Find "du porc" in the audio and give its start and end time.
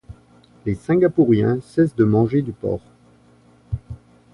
2.41-2.81